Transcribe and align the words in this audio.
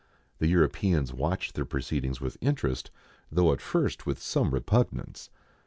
The 0.39 0.47
Europeans 0.47 1.13
watched 1.13 1.53
their 1.53 1.63
proceedings 1.63 2.19
with 2.19 2.35
interest, 2.41 2.89
though 3.31 3.53
at 3.53 3.61
first 3.61 4.07
with 4.07 4.19
some 4.19 4.49
repugnance. 4.49 5.29